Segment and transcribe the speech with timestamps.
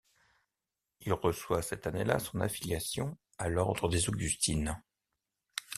[1.01, 4.81] Il reçoit cette année-là son affiliation à l’ordre des augustines.